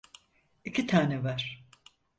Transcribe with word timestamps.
İki 0.65 0.87
tane 0.87 1.23
var. 1.23 1.63